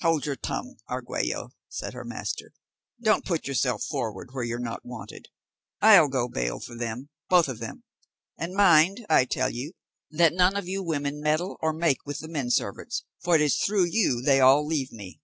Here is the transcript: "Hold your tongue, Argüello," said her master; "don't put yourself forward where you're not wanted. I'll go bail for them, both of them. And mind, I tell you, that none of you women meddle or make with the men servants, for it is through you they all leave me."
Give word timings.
"Hold 0.00 0.26
your 0.26 0.34
tongue, 0.34 0.78
Argüello," 0.90 1.50
said 1.68 1.92
her 1.94 2.04
master; 2.04 2.50
"don't 3.00 3.24
put 3.24 3.46
yourself 3.46 3.84
forward 3.84 4.30
where 4.32 4.42
you're 4.42 4.58
not 4.58 4.84
wanted. 4.84 5.28
I'll 5.80 6.08
go 6.08 6.26
bail 6.28 6.58
for 6.58 6.74
them, 6.74 7.10
both 7.30 7.46
of 7.46 7.60
them. 7.60 7.84
And 8.36 8.54
mind, 8.54 9.06
I 9.08 9.24
tell 9.24 9.50
you, 9.50 9.74
that 10.10 10.32
none 10.32 10.56
of 10.56 10.66
you 10.66 10.82
women 10.82 11.20
meddle 11.20 11.58
or 11.62 11.72
make 11.72 12.04
with 12.04 12.18
the 12.18 12.26
men 12.28 12.50
servants, 12.50 13.04
for 13.22 13.36
it 13.36 13.40
is 13.40 13.56
through 13.62 13.84
you 13.84 14.20
they 14.20 14.40
all 14.40 14.66
leave 14.66 14.90
me." 14.90 15.20